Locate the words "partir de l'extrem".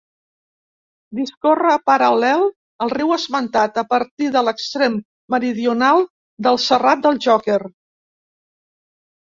3.93-4.99